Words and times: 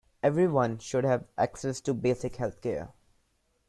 Everyone 0.23 0.79
should 0.79 1.03
have 1.03 1.25
access 1.37 1.79
to 1.81 1.93
basic 1.93 2.37
health-care. 2.37 2.91